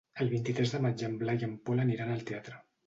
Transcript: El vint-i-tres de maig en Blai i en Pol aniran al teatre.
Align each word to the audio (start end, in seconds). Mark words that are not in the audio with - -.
El 0.23 0.29
vint-i-tres 0.29 0.73
de 0.77 0.81
maig 0.85 1.03
en 1.11 1.19
Blai 1.21 1.41
i 1.45 1.49
en 1.51 1.55
Pol 1.69 1.87
aniran 1.87 2.17
al 2.19 2.29
teatre. 2.33 2.61